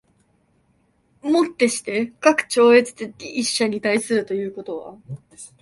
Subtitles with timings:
[1.21, 4.97] 而して、かく超越的一者に対するということは、